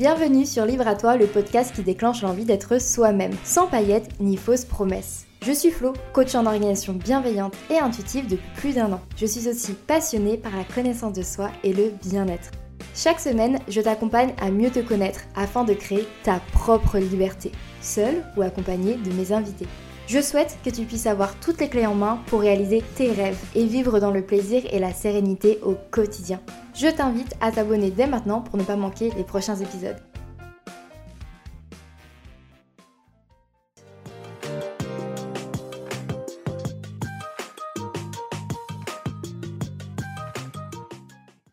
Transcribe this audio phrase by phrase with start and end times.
[0.00, 4.38] Bienvenue sur Livre à toi, le podcast qui déclenche l'envie d'être soi-même, sans paillettes ni
[4.38, 5.26] fausses promesses.
[5.44, 9.00] Je suis Flo, coach en organisation bienveillante et intuitive depuis plus d'un an.
[9.18, 12.50] Je suis aussi passionnée par la connaissance de soi et le bien-être.
[12.94, 18.24] Chaque semaine, je t'accompagne à mieux te connaître afin de créer ta propre liberté, seule
[18.38, 19.68] ou accompagnée de mes invités.
[20.06, 23.38] Je souhaite que tu puisses avoir toutes les clés en main pour réaliser tes rêves
[23.54, 26.40] et vivre dans le plaisir et la sérénité au quotidien.
[26.80, 29.98] Je t'invite à t'abonner dès maintenant pour ne pas manquer les prochains épisodes.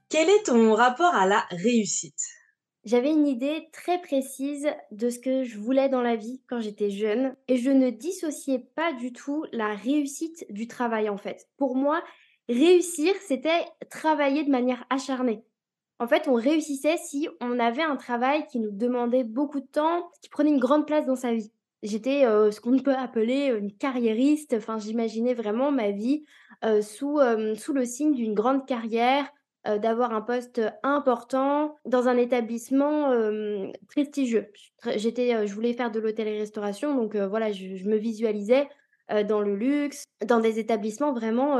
[0.10, 2.24] Quel est ton rapport à la réussite?
[2.86, 6.90] J'avais une idée très précise de ce que je voulais dans la vie quand j'étais
[6.90, 11.50] jeune et je ne dissociais pas du tout la réussite du travail en fait.
[11.58, 12.02] Pour moi,
[12.50, 15.44] réussir, c'était travailler de manière acharnée.
[16.00, 20.10] En fait, on réussissait si on avait un travail qui nous demandait beaucoup de temps,
[20.22, 21.52] qui prenait une grande place dans sa vie.
[21.84, 26.24] J'étais euh, ce qu'on peut appeler une carriériste, enfin j'imaginais vraiment ma vie
[26.66, 29.28] euh, sous, euh, sous le signe d'une grande carrière,
[29.82, 33.12] d'avoir un poste important dans un établissement
[33.90, 34.50] prestigieux.
[34.96, 38.70] J'étais, je voulais faire de l'hôtellerie-restauration, donc voilà, je, me visualisais
[39.28, 41.58] dans le luxe, dans des établissements vraiment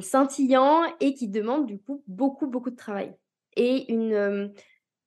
[0.00, 3.14] scintillants et qui demandent du coup beaucoup, beaucoup de travail
[3.56, 4.52] et une,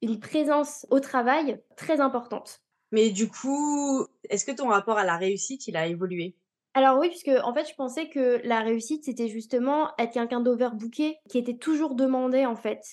[0.02, 2.62] une présence au travail très importante.
[2.92, 6.36] Mais du coup, est-ce que ton rapport à la réussite, il a évolué?
[6.74, 11.18] Alors oui, puisque en fait, je pensais que la réussite, c'était justement être quelqu'un d'overbooké,
[11.30, 12.84] qui était toujours demandé en fait.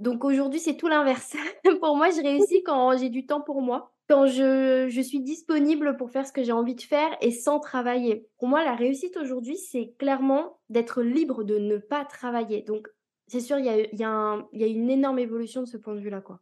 [0.00, 1.36] Donc aujourd'hui, c'est tout l'inverse.
[1.80, 5.96] pour moi, je réussis quand j'ai du temps pour moi, quand je, je suis disponible
[5.96, 8.28] pour faire ce que j'ai envie de faire et sans travailler.
[8.38, 12.62] Pour moi, la réussite aujourd'hui, c'est clairement d'être libre de ne pas travailler.
[12.62, 12.88] Donc
[13.26, 16.00] c'est sûr, il y a, y, y a une énorme évolution de ce point de
[16.00, 16.20] vue-là.
[16.20, 16.40] quoi.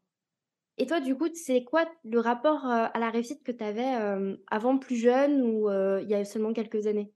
[0.78, 3.92] Et toi, du coup, c'est quoi le rapport à la réussite que tu avais
[4.50, 7.12] avant plus jeune ou il y a seulement quelques années?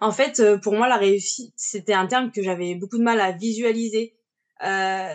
[0.00, 3.30] En fait, pour moi, la réussite, c'était un terme que j'avais beaucoup de mal à
[3.30, 4.16] visualiser.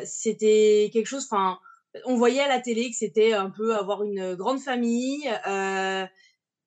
[0.05, 1.59] c'était quelque chose, enfin,
[2.05, 5.29] on voyait à la télé que c'était un peu avoir une grande famille,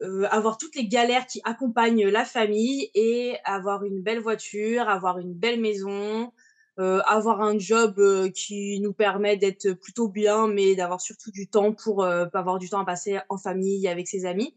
[0.00, 5.32] avoir toutes les galères qui accompagnent la famille et avoir une belle voiture, avoir une
[5.32, 6.32] belle maison,
[6.80, 11.46] euh, avoir un job euh, qui nous permet d'être plutôt bien, mais d'avoir surtout du
[11.46, 14.56] temps pour euh, avoir du temps à passer en famille avec ses amis.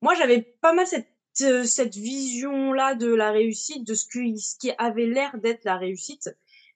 [0.00, 4.04] Moi, j'avais pas mal cette cette vision-là de la réussite, de ce
[4.58, 6.28] qui avait l'air d'être la réussite.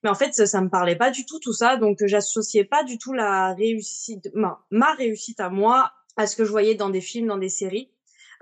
[0.04, 2.84] Mais en fait, ça, ça me parlait pas du tout tout ça, donc j'associais pas
[2.84, 7.00] du tout la réussite, ma, réussite à moi, à ce que je voyais dans des
[7.00, 7.90] films, dans des séries.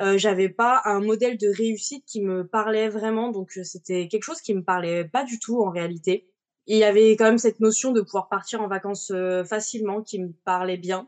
[0.00, 4.24] Euh, j'avais pas un modèle de réussite qui me parlait vraiment, donc euh, c'était quelque
[4.24, 6.28] chose qui me parlait pas du tout en réalité.
[6.66, 10.18] il y avait quand même cette notion de pouvoir partir en vacances euh, facilement qui
[10.18, 11.06] me parlait bien,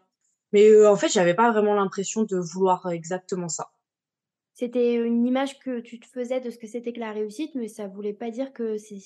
[0.53, 3.71] mais en fait j'avais pas vraiment l'impression de vouloir exactement ça.
[4.53, 7.67] C'était une image que tu te faisais de ce que c'était que la réussite, mais
[7.67, 9.01] ça voulait pas dire que c'est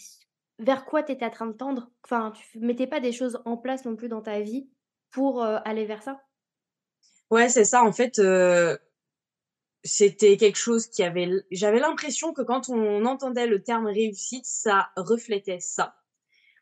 [0.59, 1.91] vers quoi tu étais en train de tendre?
[2.05, 4.71] Enfin, tu mettais pas des choses en place non plus dans ta vie
[5.11, 6.21] pour aller vers ça?
[7.31, 7.83] Ouais, c'est ça.
[7.85, 8.19] En fait,
[9.85, 14.91] c'était quelque chose qui avait j'avais l'impression que quand on entendait le terme réussite ça
[14.97, 15.95] reflétait ça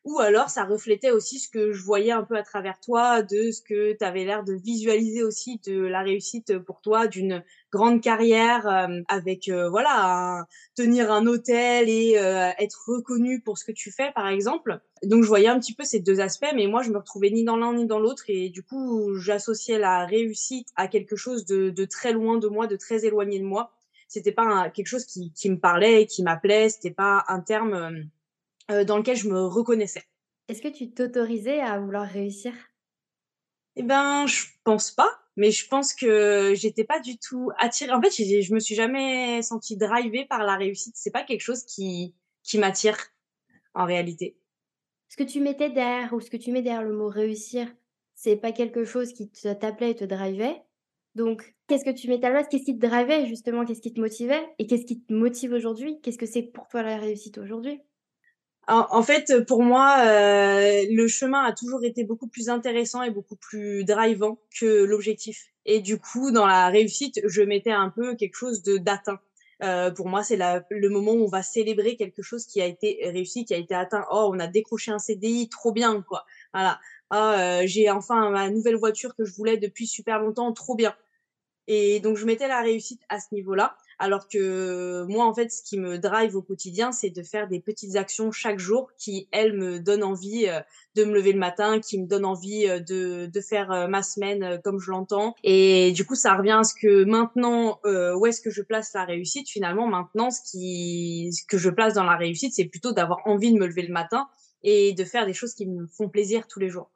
[0.07, 3.51] ou alors ça reflétait aussi ce que je voyais un peu à travers toi, de
[3.51, 8.01] ce que tu avais l'air de visualiser aussi de la réussite pour toi, d'une grande
[8.01, 10.47] carrière euh, avec euh, voilà
[10.77, 14.79] tenir un hôtel et euh, être reconnu pour ce que tu fais par exemple.
[15.03, 17.43] Donc je voyais un petit peu ces deux aspects, mais moi je me retrouvais ni
[17.43, 21.71] dans l'un ni dans l'autre et du coup j'associais la réussite à quelque chose de,
[21.71, 23.73] de, très loin de moi, de très éloigné de moi.
[24.07, 28.09] C'était pas quelque chose qui, qui me parlait, qui m'appelait, c'était pas un terme
[28.71, 30.03] euh, dans lequel je me reconnaissais.
[30.49, 32.53] Est-ce que tu t'autorisais à vouloir réussir?
[33.77, 37.93] Eh ben, je pense pas, mais je pense que j'étais pas du tout attirée.
[37.93, 40.95] En fait, je me suis jamais sentie drivée par la réussite.
[40.97, 42.97] C'est pas quelque chose qui qui m'attire
[43.75, 44.39] en réalité.
[45.09, 47.69] Ce que tu mettais derrière ou ce que tu mets derrière le mot réussir,
[48.15, 50.63] c'est pas quelque chose qui t'appelait et te drivait.
[51.15, 53.65] Donc, qu'est-ce que tu mettais à Qu'est-ce qui te drivait justement?
[53.65, 54.47] Qu'est-ce qui te motivait?
[54.59, 56.01] Et qu'est-ce qui te motive aujourd'hui?
[56.03, 57.81] Qu'est-ce que c'est pour toi la réussite aujourd'hui?
[58.69, 63.37] En, fait, pour moi, euh, le chemin a toujours été beaucoup plus intéressant et beaucoup
[63.37, 65.47] plus drivant que l'objectif.
[65.65, 69.21] Et du coup, dans la réussite, je mettais un peu quelque chose de d'atteint.
[69.63, 73.01] Euh, pour moi, c'est le moment où on va célébrer quelque chose qui a été
[73.05, 74.05] réussi, qui a été atteint.
[74.11, 76.25] Oh, on a décroché un CDI, trop bien, quoi.
[76.53, 76.81] Voilà.
[77.11, 80.95] Ah, euh, j'ai enfin ma nouvelle voiture que je voulais depuis super longtemps, trop bien.
[81.69, 83.77] Et donc, je mettais la réussite à ce niveau-là.
[83.99, 87.61] Alors que moi, en fait, ce qui me drive au quotidien, c'est de faire des
[87.61, 90.61] petites actions chaque jour qui, elles, me donnent envie euh,
[90.95, 94.61] de me lever le matin, qui me donnent envie euh, de, faire euh, ma semaine
[94.63, 95.35] comme je l'entends.
[95.43, 99.05] Et du coup, ça revient à ce que maintenant, où est-ce que je place la
[99.05, 99.49] réussite?
[99.49, 103.59] Finalement, maintenant, ce, ce que je place dans la réussite, c'est plutôt d'avoir envie de
[103.59, 104.29] me lever le matin
[104.63, 106.91] et de faire des choses qui me font plaisir tous les jours.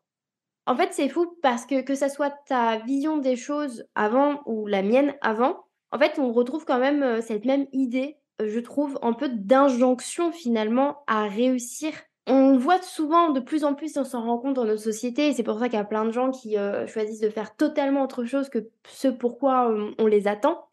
[0.67, 4.67] En fait, c'est fou parce que que ça soit ta vision des choses avant ou
[4.67, 8.61] la mienne avant, en fait, on retrouve quand même, heu, cette même idée, heu, je
[8.61, 11.93] trouve, un peu d'injonction finalement à réussir.
[12.27, 15.33] On voit souvent de plus en plus, on s'en rend compte dans notre société et
[15.33, 18.03] c'est pour ça qu'il y a plein de gens qui, heu, choisissent de faire totalement
[18.05, 20.65] autre chose que ce pourquoi, on les attend.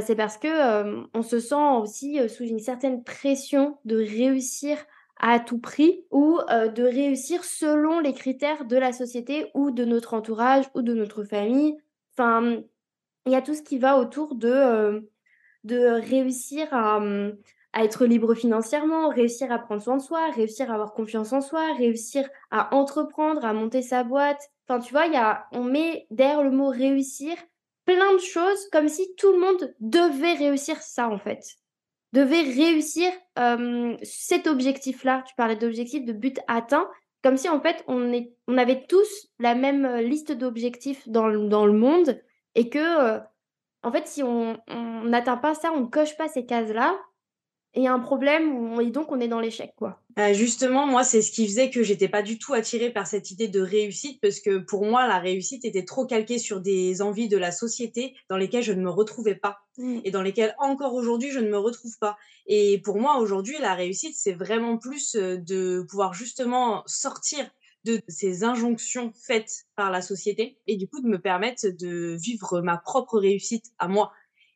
[0.00, 0.48] C'est parce que,
[1.14, 4.78] on se sent aussi, sous une certaine pression de réussir
[5.20, 10.14] à tout prix ou, de réussir selon les critères de la société ou de notre
[10.14, 11.76] entourage ou de notre famille.
[12.16, 12.62] Enfin,
[13.26, 15.10] il y a tout ce qui va autour de, heu,
[15.64, 15.78] de
[16.10, 17.36] réussir à, mmh,
[17.74, 21.40] à être libre financièrement, réussir à prendre soin de soi, réussir à avoir confiance en
[21.40, 24.42] soi, réussir à entreprendre, à monter sa boîte.
[24.68, 27.34] Enfin, tu vois, y a on met derrière le mot réussir
[27.86, 31.42] plein de choses comme si tout le monde devait réussir ça, en fait.
[32.12, 35.24] Devait réussir, hem, cet objectif-là.
[35.26, 36.88] Tu parlais d'objectif, de but atteint,
[37.22, 41.28] comme si en fait on est on avait tous la même, heu, liste d'objectifs dans
[41.48, 42.20] dans le monde
[42.54, 42.78] et que,
[43.18, 43.22] heu,
[43.82, 44.58] en fait si on
[45.04, 47.00] n'atteint pas ça, on ne coche pas ces cases-là,
[47.74, 50.02] il y a un problème et donc on est dans l'échec, quoi.
[50.18, 53.30] Heu, justement, moi, c'est ce qui faisait que j'étais pas du tout attirée par cette
[53.30, 57.28] idée de réussite parce que pour moi, la réussite était trop calquée sur des envies
[57.28, 60.02] de la société dans lesquelles je ne me retrouvais pas Mmh.
[60.04, 62.16] et dans lesquelles encore aujourd'hui je ne me retrouve pas
[62.46, 67.48] et pour moi, aujourd'hui, la réussite, c'est vraiment plus, heu, de pouvoir justement sortir
[67.84, 72.60] de ces injonctions faites par la société et du coup de me permettre de vivre
[72.60, 74.12] ma propre réussite à moi.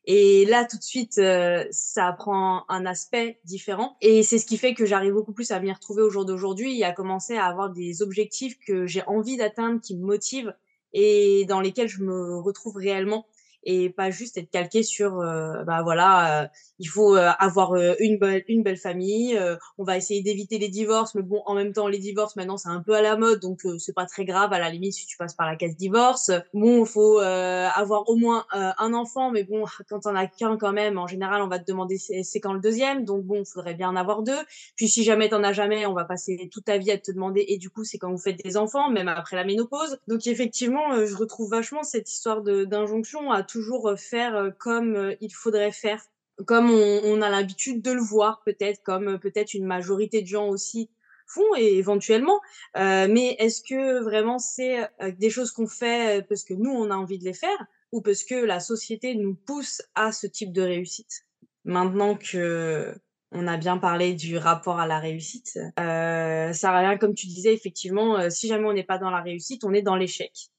[0.08, 3.96] Et là, tout de suite, euh, ça prend un aspect différent.
[4.00, 6.78] Et c'est ce qui fait que j'arrive beaucoup plus à m'y retrouver au jour d'aujourd'hui
[6.78, 10.54] et à commencer à avoir des objectifs que j'ai envie d'atteindre, qui me motivent
[10.92, 13.26] et dans lesquels je me retrouve réellement
[13.66, 16.46] et pas juste être calqué sur euh, bah voilà euh,
[16.78, 20.58] il faut euh, avoir euh, une belle une belle famille euh, on va essayer d'éviter
[20.58, 23.16] les divorces mais bon en même temps les divorces maintenant c'est un peu à la
[23.16, 25.76] mode donc c'est pas très grave à la limite si tu passes par la case
[25.76, 26.30] divorce.
[26.54, 30.72] Bon il faut avoir au moins un enfant mais bon quand on as qu'un quand
[30.72, 33.88] même en général on va te demander c'est quand le deuxième donc bon faudrait bien
[33.88, 34.38] en avoir deux.
[34.76, 37.44] Puis si jamais t'en as jamais on va passer toute ta vie à te demander
[37.48, 39.98] et du coup c'est quand vous faites des enfants même après la ménopause.
[40.06, 45.72] Donc effectivement je retrouve vachement cette histoire d'injonction à tout toujours faire comme il faudrait
[45.72, 46.02] faire,
[46.44, 50.90] comme on, a l'habitude de le voir peut-être, comme peut-être une majorité de gens aussi
[51.26, 52.40] font et éventuellement.
[52.76, 56.90] Euh, mais est-ce que vraiment c'est euh, des choses qu'on fait parce que nous on
[56.90, 60.52] a envie de les faire ou parce que la société nous pousse à ce type
[60.52, 61.24] de réussite?
[61.64, 62.94] Maintenant que
[63.32, 67.52] on a bien parlé du rapport à la réussite, euh, ça revient comme tu disais
[67.52, 70.50] effectivement, si jamais on n'est pas dans la réussite, on est dans l'échec.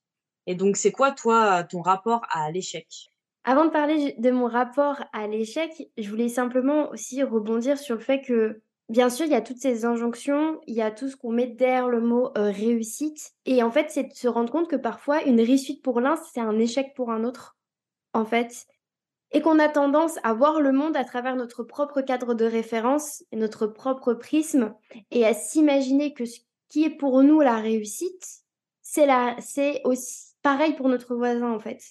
[0.47, 3.11] Et donc, c'est quoi, toi, ton rapport à l'échec?
[3.43, 8.01] Avant de parler de mon rapport à l'échec, je voulais simplement aussi rebondir sur le
[8.01, 11.17] fait que, bien sûr, il y a toutes ces injonctions, il y a tout ce
[11.17, 13.33] qu'on met derrière le mot euh, réussite.
[13.45, 16.39] Et en fait, c'est de se rendre compte que parfois, une réussite pour l'un, c'est
[16.39, 17.57] un échec pour un autre,
[18.13, 18.67] en fait.
[19.31, 23.23] Et qu'on a tendance à voir le monde à travers notre propre cadre de référence
[23.33, 24.73] et notre propre prisme,
[25.11, 26.39] et à s'imaginer que ce
[26.69, 28.43] qui est pour nous la réussite,
[28.81, 31.81] c'est aussi pareil pour notre voisin, en fait.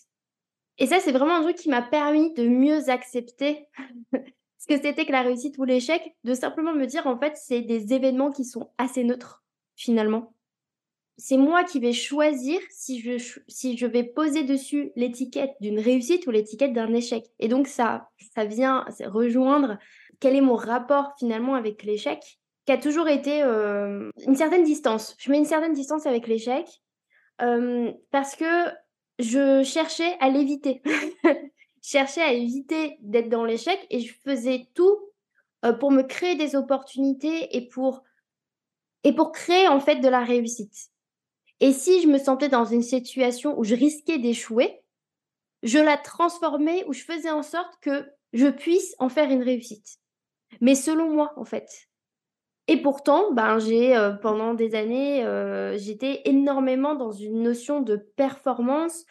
[0.78, 3.66] Et ça, c'est vraiment un truc qui m'a permis de mieux accepter
[4.14, 7.60] ce que c'était que la réussite ou l'échec, de simplement me dire, en fait, c'est
[7.60, 9.44] des événements qui sont assez neutres,
[9.74, 10.32] finalement.
[11.18, 16.26] C'est moi qui vais choisir si je, si je vais poser dessus l'étiquette d'une réussite
[16.26, 17.26] ou l'étiquette d'un échec.
[17.38, 19.76] Et donc, ça, ça vient rejoindre
[20.18, 22.20] quel est mon rapport finalement avec l'échec,
[22.64, 25.14] qui a toujours été euh, une certaine distance.
[25.18, 26.66] Je mets une certaine distance avec l'échec,
[27.38, 28.70] parce que
[29.18, 30.82] je cherchais à l'éviter.
[31.82, 34.98] Je cherchais à éviter d'être dans l'échec et je faisais tout,
[35.78, 38.02] pour me créer des opportunités et pour
[39.06, 40.90] et pour créer, en fait, de la réussite.
[41.60, 44.82] Et si je me sentais dans une situation où je risquais d'échouer,
[45.62, 49.98] je la transformais ou je faisais en sorte que je puisse en faire une réussite.
[50.60, 51.88] Mais selon moi, en fait.
[52.68, 57.96] Et pourtant, ben, j'ai, heu, pendant des années, heu, j'étais énormément dans une notion de
[57.96, 59.04] performance,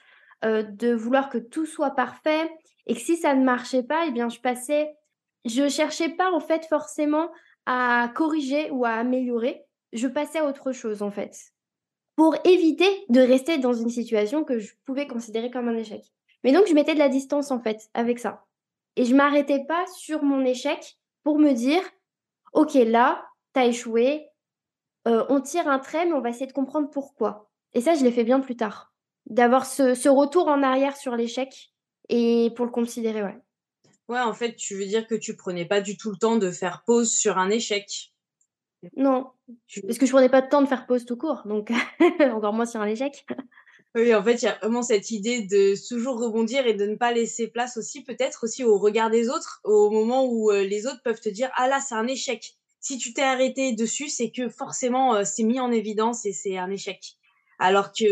[0.43, 2.49] heu, de vouloir que tout soit parfait
[2.87, 4.93] et que si ça ne marchait pas et bien je passais
[5.45, 7.29] je cherchais pas en fait forcément
[7.67, 11.35] à corriger ou à améliorer, je passais à autre chose en fait.
[12.15, 16.03] Pour éviter de rester dans une situation que je pouvais considérer comme un échec.
[16.43, 18.45] Mais donc je mettais de la distance en fait avec ça.
[18.95, 21.81] Et je m'arrêtais pas sur mon échec pour me dire,
[22.53, 23.23] OK, là,
[23.55, 24.27] tu as échoué,
[25.07, 27.49] euh, on tire un trait, mais on va essayer de comprendre pourquoi.
[27.73, 28.93] Et ça, je l'ai fait bien plus tard.
[29.27, 31.71] D'avoir ce, ce retour en arrière sur l'échec
[32.09, 33.37] et pour le considérer, ouais.
[34.07, 36.51] Ouais, en fait, tu veux dire que tu prenais pas du tout le temps de
[36.51, 38.13] faire pause sur un échec.
[38.95, 39.31] Non,
[39.87, 41.71] parce que je prenais pas de temps de faire pause tout court, donc
[42.19, 43.25] encore moins sur un échec.
[43.95, 46.95] Oui, en fait, il y a vraiment cette idée de toujours rebondir et de ne
[46.95, 50.85] pas laisser place aussi, peut-être aussi au regard des autres, au moment où euh, les
[50.85, 52.57] autres peuvent te dire ah là c'est un échec.
[52.85, 56.59] Si tu t'es arrêté dessus, c'est que forcément euh, c'est mis en évidence et c'est
[56.59, 57.15] un échec.
[57.57, 58.05] Alors que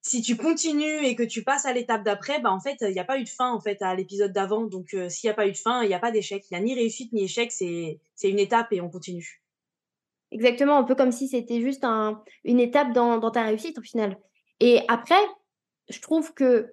[0.00, 2.98] si tu continues et que tu passes à l'étape d'après, bah en fait il n'y
[2.98, 4.64] a pas eu de fin en fait à l'épisode d'avant.
[4.64, 6.42] Donc euh, s'il n'y a pas eu de fin, il n'y a pas d'échec.
[6.50, 7.52] Il n'y a ni réussite ni échec.
[7.52, 9.42] C'est c'est une étape et on continue.
[10.32, 13.82] Exactement, un peu comme si c'était juste un, une étape dans, dans ta réussite au
[13.82, 14.18] final.
[14.60, 15.22] Et après,
[15.90, 16.72] je trouve que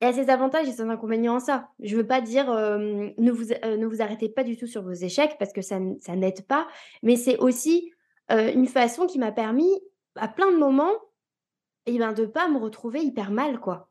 [0.00, 1.68] il y a ses avantages et ses inconvénients en ça.
[1.80, 5.36] Je veux pas dire ne, vous, ne vous arrêtez pas du tout sur vos échecs
[5.38, 6.68] parce que ça, n'aide pas,
[7.02, 7.92] mais c'est aussi
[8.30, 9.70] une façon qui m'a permis
[10.14, 10.92] à plein de moments
[11.86, 13.58] eh ben, de pas me retrouver hyper mal.
[13.58, 13.90] quoi.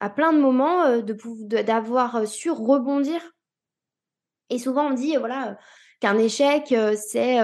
[0.00, 3.20] À plein de moments d'avoir su rebondir.
[4.48, 5.58] Et souvent on dit voilà
[6.00, 7.38] qu'un échec c'est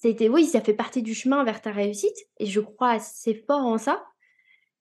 [0.00, 3.64] c'était oui, ça fait partie du chemin vers ta réussite et je crois assez fort
[3.64, 4.04] en ça.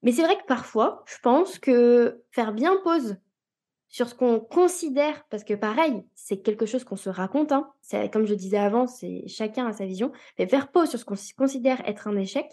[0.05, 3.17] Mais c'est vrai que parfois, je pense que faire bien pause
[3.89, 7.71] sur ce qu'on considère, parce que pareil, c'est quelque chose qu'on se raconte, hein,
[8.13, 11.15] comme je disais avant, c'est chacun a sa vision, mais faire pause sur ce qu'on
[11.35, 12.45] considère être un échec,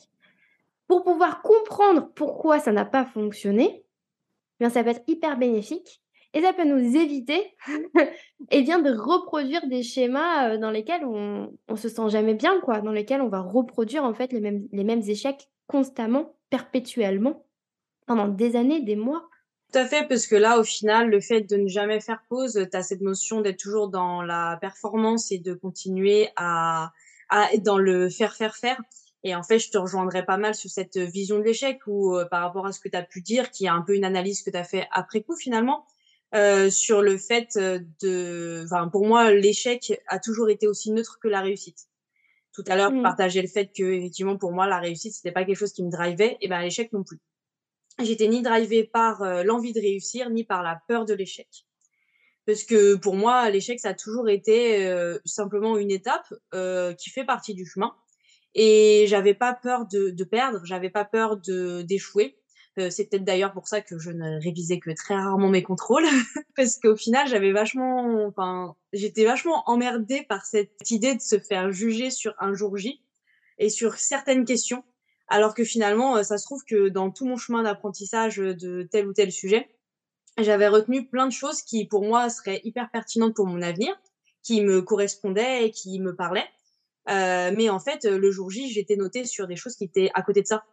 [0.87, 3.85] pour pouvoir comprendre pourquoi ça n'a pas fonctionné,
[4.61, 6.00] eh ça peut être hyper bénéfique
[6.32, 7.54] et ça peut nous éviter
[8.50, 12.80] et bien de reproduire des schémas dans lesquels on, on se sent jamais bien, quoi,
[12.80, 17.45] dans lesquels on va reproduire en fait les mêmes échecs constamment, perpétuellement,
[18.07, 19.29] pendant des années, des mois.
[19.73, 22.69] Tout à fait, parce que là, au final, le fait de ne jamais faire pause,
[22.71, 26.93] tu as cette notion d'être toujours dans la performance et de continuer à,
[27.52, 28.79] être dans le faire, faire, faire.
[29.25, 32.43] Et en fait, je te rejoindrais pas mal sur cette vision de l'échec ou par
[32.43, 34.50] rapport à ce que tu as pu dire, qui est un peu une analyse que
[34.50, 35.87] tu as fait après coup finalement.
[36.35, 41.29] Euh, sur le fait euh, de, pour moi l'échec a toujours été aussi neutre que
[41.29, 41.88] la réussite.
[42.52, 43.16] Tout à l'heure, mmh.
[43.18, 46.37] le fait que effectivement pour moi la réussite c'était pas quelque chose qui me drivait,
[46.40, 47.18] et ben l'échec non plus.
[48.02, 51.49] J'étais ni drivée par euh, l'envie de réussir ni par la peur de l'échec.
[52.47, 56.26] Parce que pour moi l'échec ça a toujours été simplement une étape
[56.99, 57.94] qui fait partie du chemin.
[58.54, 62.41] Et j'avais pas peur de, de perdre, j'avais pas peur de d'échouer
[62.79, 66.05] euh, c'est peut-être d'ailleurs pour ça que je ne révisais que très rarement mes contrôles,
[66.57, 71.71] parce qu'au final, j'avais vachement, enfin, j'étais vachement emmerdée par cette idée de se faire
[71.71, 73.02] juger sur un jour J
[73.59, 74.85] et sur certaines questions,
[75.29, 79.07] alors que finalement, euh, ça se trouve que dans tout mon chemin d'apprentissage de tel
[79.07, 79.69] ou tel sujet,
[80.38, 83.95] j'avais retenu plein de choses qui, pour moi, seraient hyper pertinentes pour mon avenir,
[84.43, 86.49] qui me correspondaient et qui me parlaient.
[87.11, 90.23] Euh, mais en fait, le jour J, j'étais notée sur des choses qui étaient à
[90.23, 90.64] côté de ça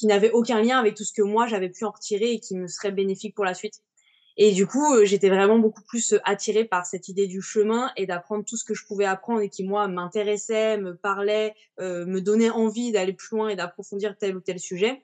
[0.00, 2.56] qui n'avait aucun lien avec tout ce que moi j'avais pu en retirer et qui
[2.56, 3.82] me serait bénéfique pour la suite.
[4.38, 7.92] Et du coup, euh, j'étais vraiment beaucoup plus euh, attirée par cette idée du chemin
[7.98, 12.06] et d'apprendre tout ce que je pouvais apprendre et qui, moi, m'intéressait, me parlait, euh,
[12.06, 15.02] me donnait envie d'aller plus loin et d'approfondir tel ou tel sujet,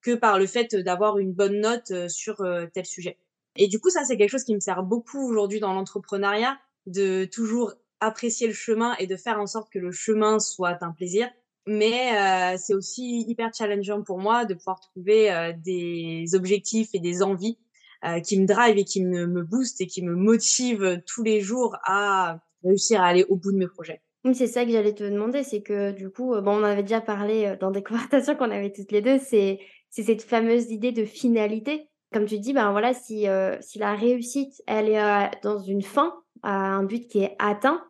[0.00, 2.36] que par le fait d'avoir une bonne note sur
[2.72, 3.18] tel sujet.
[3.56, 7.26] Et du coup, ça, c'est quelque chose qui me sert beaucoup aujourd'hui dans l'entrepreneuriat, de
[7.26, 11.28] toujours apprécier le chemin et de faire en sorte que le chemin soit un plaisir
[11.68, 16.98] mais euh, c'est aussi hyper challengeant pour moi de pouvoir trouver euh, des objectifs et
[16.98, 17.58] des envies
[18.04, 21.40] euh, qui me drive et qui me, me boostent et qui me motivent tous les
[21.40, 24.00] jours à réussir à aller au bout de mes projets.
[24.32, 27.54] C'est ça que j'allais te demander, c'est que du coup, bon, on avait déjà parlé
[27.60, 29.60] dans des conversations qu'on avait toutes les deux, c'est
[29.90, 31.88] c'est cette fameuse idée de finalité.
[32.12, 33.26] Comme tu dis, ben voilà, si
[33.60, 37.82] si la réussite, elle est dans une fin, à un but qui est atteint,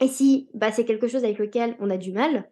[0.00, 2.48] et si bah, c'est quelque chose avec lequel on a du mal,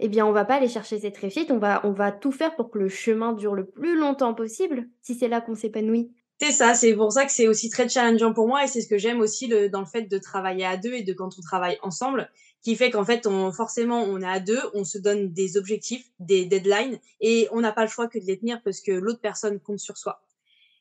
[0.00, 2.56] eh bien, on va pas aller chercher cette réussite, on va, on va tout faire
[2.56, 6.10] pour que le chemin dure le plus longtemps possible, si c'est là qu'on s'épanouit.
[6.40, 8.88] C'est ça, c'est pour ça que c'est aussi très challengeant pour moi et c'est ce
[8.88, 11.78] que j'aime aussi dans le fait de travailler à deux et de quand on travaille
[11.82, 12.28] ensemble,
[12.60, 16.10] qui fait qu'en fait, on, forcément, on est à deux, on se donne des objectifs,
[16.18, 19.20] des deadlines et on n'a pas le choix que de les tenir parce que l'autre
[19.20, 20.22] personne compte sur soi.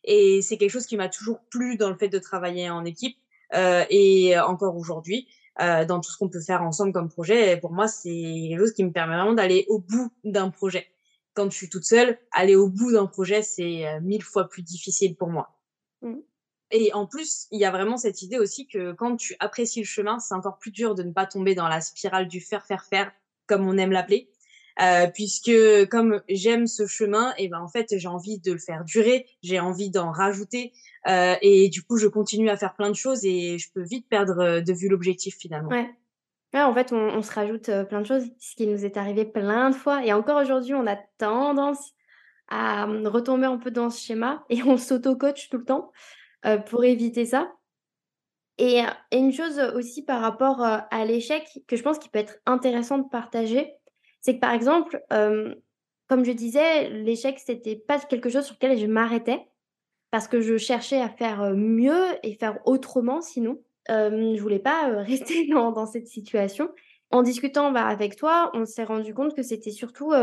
[0.03, 3.17] Et c'est quelque chose qui m'a toujours plu dans le fait de travailler en équipe
[3.53, 5.27] euh, et encore aujourd'hui.
[5.61, 7.51] Euh, dans tout ce qu'on peut faire ensemble comme projet.
[7.53, 10.87] Et pour moi, c'est quelque chose qui me permet vraiment d'aller au bout d'un projet.
[11.35, 14.63] Quand je suis toute seule, aller au bout d'un projet, c'est euh, mille fois plus
[14.63, 15.55] difficile pour moi.
[16.01, 16.15] Mmh.
[16.71, 19.85] Et en plus, il y a vraiment cette idée aussi que quand tu apprécies le
[19.85, 22.83] chemin, c'est encore plus dur de ne pas tomber dans la spirale du faire, faire,
[22.83, 23.11] faire,
[23.45, 24.31] comme on aime l'appeler.
[24.81, 25.51] Euh, puisque
[25.89, 29.59] comme j'aime ce chemin, et ben en fait j'ai envie de le faire durer, j'ai
[29.59, 30.73] envie d'en rajouter,
[31.07, 34.07] euh, et du coup je continue à faire plein de choses et je peux vite
[34.09, 35.69] perdre de vue l'objectif finalement.
[35.69, 35.89] Ouais.
[36.55, 39.75] En fait, on, se rajoute plein de choses, ce qui nous est arrivé plein de
[39.75, 40.05] fois.
[40.05, 41.93] Et encore aujourd'hui, on a tendance
[42.47, 45.91] à hum, retomber un peu dans ce schéma et on s'auto-coach tout le temps
[46.45, 47.51] euh, pour éviter ça.
[48.59, 52.99] Et, une chose aussi par rapport à l'échec que je pense qu'il peut être intéressant
[52.99, 53.73] de partager,
[54.23, 55.53] c'est que par exemple, euh,
[56.07, 59.45] comme je disais, l'échec, c'était pas quelque chose sur lequel je m'arrêtais
[60.11, 63.61] parce que je cherchais à faire mieux et faire autrement sinon.
[63.89, 66.69] Euh, je voulais pas rester dans, dans, cette situation.
[67.11, 70.13] En discutant bah, avec toi, on s'est rendu compte que c'était surtout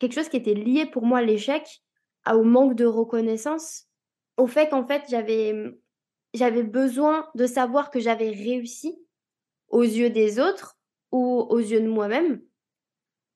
[0.00, 1.82] quelque chose qui était lié pour moi à l'échec,
[2.28, 3.86] au manque de reconnaissance,
[4.36, 5.54] au fait qu'en fait j'avais
[6.34, 8.98] j'avais besoin de savoir que j'avais réussi
[9.68, 10.76] aux yeux des autres
[11.12, 12.40] ou aux yeux de moi-même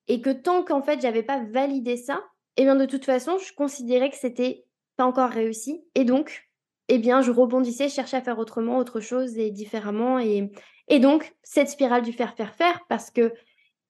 [0.08, 2.23] et que tant qu'en fait j'avais pas validé ça,
[2.56, 4.64] eh bien de toute façon, je considérais que c'était
[4.96, 6.49] pas encore réussi et donc
[6.88, 10.52] eh bien je rebondissais, je cherchais à faire autrement, autre chose et différemment et
[10.88, 13.32] et donc cette spirale du faire faire faire parce que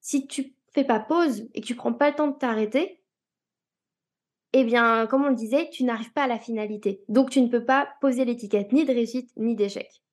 [0.01, 3.01] si tu fais pas pause et que tu prends pas le temps de t'arrêter,
[4.53, 7.03] eh bien, comme on le disait, tu n'arrives pas à la finalité.
[7.09, 10.04] Donc, tu ne peux pas poser l'étiquette ni de réussite ni d'échec.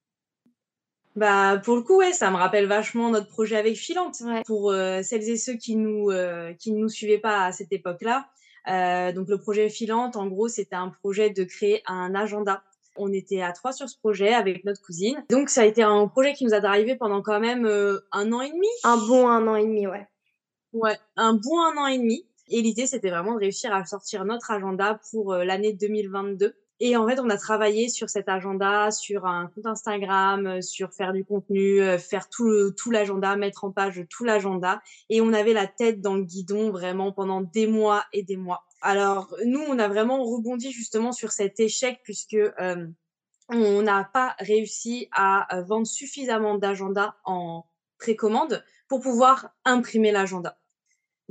[1.15, 4.21] Bah pour le coup ouais, ça me rappelle vachement notre projet avec Filante.
[4.45, 7.73] Pour euh, celles et ceux qui nous euh, qui ne nous suivaient pas à cette
[7.73, 8.27] époque-là,
[8.69, 12.63] euh, donc le projet Filante, en gros, c'était un projet de créer un agenda.
[12.97, 15.23] On était à trois sur ce projet avec notre cousine.
[15.29, 18.41] Donc ça a été un projet qui nous a drivé pendant quand même un an
[18.41, 18.67] et demi.
[18.83, 20.07] Un bon un an et demi, ouais.
[20.73, 22.25] Ouais, un bon un an et demi.
[22.51, 26.53] Et l'idée, c'était vraiment de réussir à sortir notre agenda pour euh, l'année 2022.
[26.83, 30.91] Et en fait, on a travaillé sur cet agenda, sur un compte Instagram, euh, sur
[30.93, 34.81] faire du contenu, euh, faire tout, tout l'agenda, mettre en page tout l'agenda.
[35.07, 38.63] Et on avait la tête dans le guidon vraiment pendant des mois et des mois.
[38.81, 42.37] Alors, nous, on a vraiment rebondi justement sur cet échec puisque
[43.49, 47.63] on n'a pas réussi à vendre suffisamment d'agenda en
[47.99, 50.57] précommande pour pouvoir imprimer l'agenda.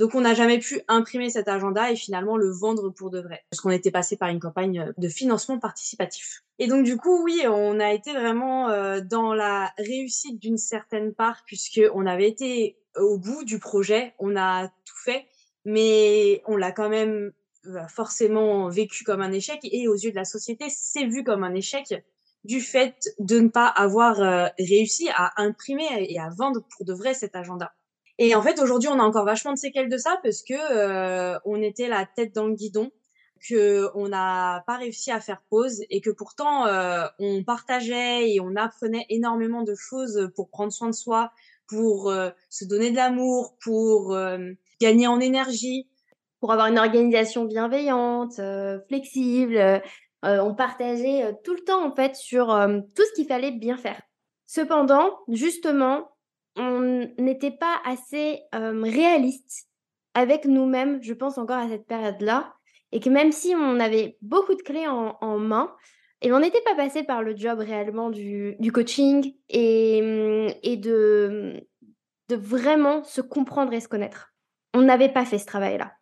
[0.00, 3.44] Donc, on n'a jamais pu imprimer cet agenda et finalement le vendre pour de vrai.
[3.51, 6.42] Parce qu'on était passé par une campagne euh, de financement participatif.
[6.59, 11.12] Et donc, du coup, oui, on a été vraiment euh, dans la réussite d'une certaine
[11.12, 15.27] part puisque on avait été au bout du projet, on a tout fait,
[15.66, 17.33] mais on l'a quand même
[17.66, 21.44] euh, forcément vécu comme un échec et aux yeux de la société, c'est vu comme
[21.44, 22.03] un échec
[22.44, 24.16] du fait de ne pas avoir
[24.59, 27.75] réussi à imprimer et à vendre pour de vrai cet agenda.
[28.22, 31.38] Et en fait, aujourd'hui, on a encore vachement de séquelles de ça parce que euh,
[31.46, 32.90] on était la tête dans le guidon,
[33.48, 38.38] que on n'a pas réussi à faire pause et que pourtant euh, on partageait et
[38.38, 41.33] on apprenait énormément de choses pour prendre soin de soi,
[41.66, 44.14] pour euh, se donner de l'amour, pour
[44.83, 45.88] gagner en énergie,
[46.40, 48.38] pour avoir une organisation bienveillante,
[48.87, 49.83] flexible.
[50.22, 52.48] on partageait tout le temps en fait sur
[52.94, 54.02] tout ce qu'il fallait bien faire.
[54.46, 56.10] Cependant, justement,
[56.57, 59.69] on n'était pas assez réaliste
[60.15, 62.55] avec nous-mêmes, je pense encore à cette période-là,
[62.93, 65.75] et que même si on avait beaucoup de clés en, main,
[66.23, 70.71] et on n'était pas passé par le job réellement du, coaching et, mmh,
[72.29, 74.33] de vraiment se comprendre et se connaître.
[74.75, 75.93] On n'avait pas fait ce travail-là.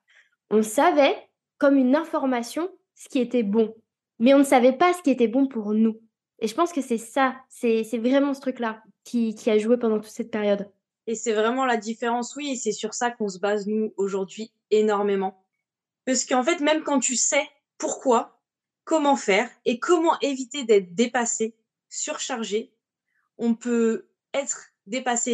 [0.50, 1.16] On savait,
[1.58, 3.74] comme une information, ce qui était bon,
[4.18, 6.00] mais on ne savait pas ce qui était bon pour nous.
[6.40, 9.98] Et je pense que c'est ça, c'est vraiment ce truc-là qui, qui a joué pendant
[9.98, 10.70] toute cette période.
[11.06, 14.52] Et c'est vraiment la différence, oui, et c'est sur ça qu'on se base, nous, aujourd'hui,
[14.70, 15.42] énormément.
[16.04, 17.48] Parce qu'en fait, même quand tu sais
[17.78, 18.40] pourquoi,
[18.84, 21.54] comment faire et comment éviter d'être dépassé,
[21.88, 22.72] surchargé,
[23.38, 25.32] on peut être dépassé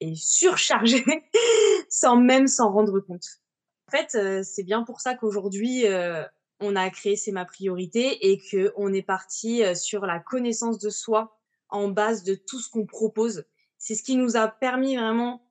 [0.00, 1.04] et, surchargé
[1.88, 3.26] sans même s'en rendre compte.
[3.88, 6.24] En fait, euh, c'est bien pour ça qu'aujourd'hui, euh,
[6.62, 10.78] on a créé C'est ma priorité et que on est parti euh, sur la connaissance
[10.78, 11.36] de soi
[11.68, 13.44] en base de tout ce qu'on propose.
[13.78, 15.44] C'est ce qui nous a permis vraiment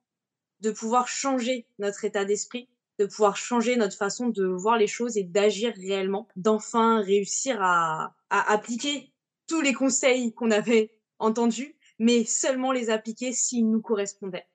[0.60, 5.16] de pouvoir changer notre état d'esprit, de pouvoir changer notre façon de voir les choses
[5.16, 9.12] et d'agir réellement, d'enfin réussir à, à appliquer
[9.48, 14.46] tous les conseils qu'on avait entendus, mais seulement les appliquer s'ils nous correspondaient.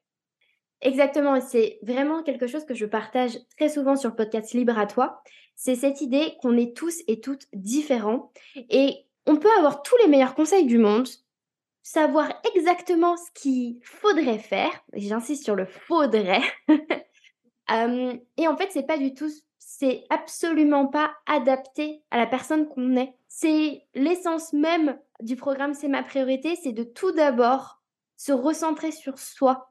[0.81, 4.85] Exactement, c'est vraiment quelque chose que je partage très souvent sur le podcast Libre à
[4.85, 5.23] toi.
[5.59, 10.07] C'est cette idée qu'on est tous et toutes différents et on peut avoir tous les
[10.07, 11.09] meilleurs conseils du monde,
[11.81, 16.43] savoir exactement ce qu'il faudrait faire, j'insiste sur le faudrait,
[17.69, 22.95] et en fait, c'est pas du tout, c'est absolument pas adapté à la personne qu'on
[22.95, 23.15] est.
[23.27, 27.81] C'est l'essence même du programme C'est ma priorité, c'est de tout d'abord
[28.15, 29.69] se recentrer sur soi,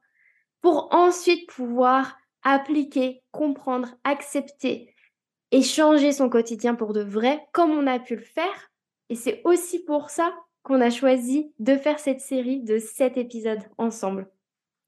[0.63, 4.96] pour ensuite pouvoir appliquer, comprendre, accepter
[5.53, 8.71] et changer son quotidien pour de vrai, comme on a pu le faire.
[9.09, 13.63] Et c'est aussi pour ça qu'on a choisi de faire cette série de 7 épisodes
[13.79, 14.29] ensemble.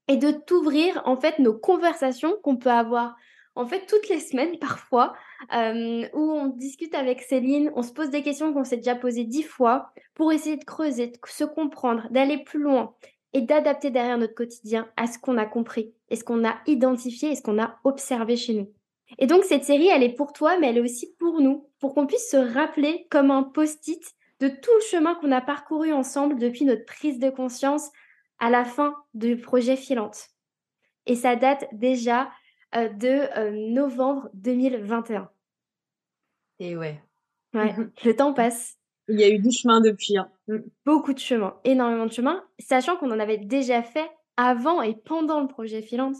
[0.07, 3.15] Et de t'ouvrir en fait nos conversations qu'on peut avoir
[3.55, 5.13] en fait toutes les semaines parfois,
[5.53, 9.23] euh, où on discute avec Céline, on se pose des questions qu'on s'est déjà posées
[9.23, 12.93] dix fois pour essayer de creuser, de se comprendre, d'aller plus loin
[13.33, 17.31] et d'adapter derrière notre quotidien à ce qu'on a compris et ce qu'on a identifié
[17.31, 18.69] et ce qu'on a observé chez nous.
[19.17, 21.93] Et donc cette série, elle est pour toi, mais elle est aussi pour nous, pour
[21.93, 24.01] qu'on puisse se rappeler comme un post-it
[24.39, 27.89] de tout le chemin qu'on a parcouru ensemble depuis notre prise de conscience
[28.39, 30.29] à la fin du projet Filante.
[31.05, 32.31] Et ça date déjà
[32.75, 35.29] euh, de euh, novembre 2021.
[36.59, 37.01] Et ouais.
[37.53, 38.77] Ouais, le temps passe.
[39.07, 40.17] Il y a eu du chemin depuis.
[40.17, 40.31] Hein.
[40.47, 40.59] Mm.
[40.85, 45.41] Beaucoup de chemin, énormément de chemin, sachant qu'on en avait déjà fait avant et pendant
[45.41, 46.15] le projet Filante.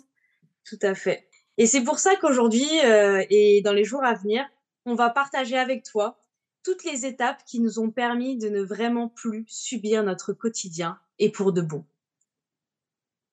[0.66, 1.29] Tout à fait.
[1.60, 4.46] Et c'est pour ça qu'aujourd'hui euh, et dans les jours à venir,
[4.86, 6.18] on va partager avec toi
[6.64, 11.30] toutes les étapes qui nous ont permis de ne vraiment plus subir notre quotidien et
[11.30, 11.84] pour de bon.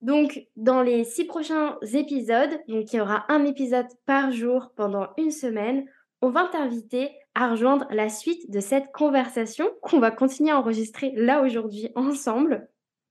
[0.00, 5.08] Donc, dans les six prochains épisodes, donc il y aura un épisode par jour pendant
[5.18, 5.86] une semaine,
[6.20, 11.12] on va t'inviter à rejoindre la suite de cette conversation qu'on va continuer à enregistrer
[11.14, 12.68] là aujourd'hui ensemble,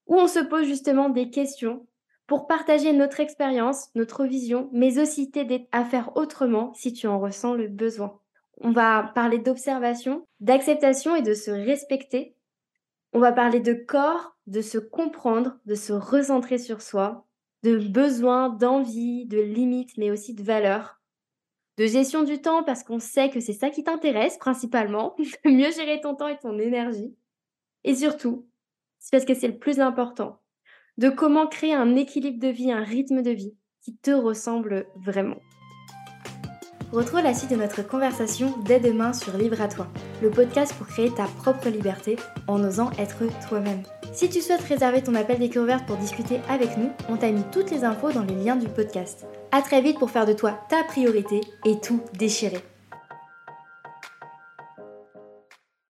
[0.08, 1.88] où on se pose justement des questions
[2.28, 7.20] pour partager notre expérience, notre vision, mais aussi t'aider à faire autrement si tu en
[7.20, 8.20] ressens le besoin.
[8.62, 12.36] On va parler d'observation, d'acceptation et de se respecter.
[13.14, 17.26] On va parler de corps, de se comprendre, de se recentrer sur soi,
[17.64, 21.02] de besoins, d'envie, de limites, mais aussi de valeurs.
[21.78, 26.00] De gestion du temps parce qu'on sait que c'est ça qui t'intéresse principalement, mieux gérer
[26.00, 27.14] ton temps et ton énergie.
[27.84, 28.48] Et surtout,
[29.00, 30.40] c'est parce que c'est le plus important,
[30.98, 35.38] de comment créer un équilibre de vie, un rythme de vie qui te ressemble vraiment.
[36.92, 39.88] Retrouve la suite de notre conversation dès demain sur Libre à toi,
[40.22, 42.16] le podcast pour créer ta propre liberté
[42.48, 43.84] en osant être toi-même.
[44.14, 47.72] Si tu souhaites réserver ton appel découverte pour discuter avec nous, on t'a mis toutes
[47.72, 49.26] les infos dans les liens du podcast.
[49.52, 52.64] À très vite pour faire de toi ta priorité et tout déchirer.